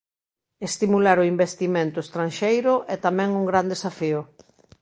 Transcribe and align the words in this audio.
Estimular 0.69 1.17
o 1.19 1.29
investimento 1.33 1.97
estranxeiro 2.05 2.73
é 2.95 2.97
tamén 3.05 3.29
un 3.39 3.43
gran 3.49 3.65
desafío. 3.73 4.19